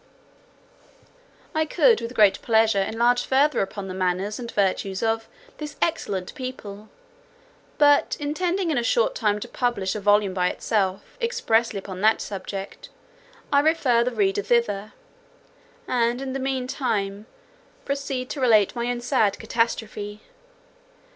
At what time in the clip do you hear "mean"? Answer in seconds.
16.39-16.65